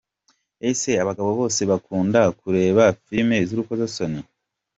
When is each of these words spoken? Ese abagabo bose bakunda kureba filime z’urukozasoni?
Ese 0.69 0.91
abagabo 1.03 1.29
bose 1.39 1.61
bakunda 1.71 2.19
kureba 2.39 2.83
filime 3.03 3.37
z’urukozasoni? 3.47 4.19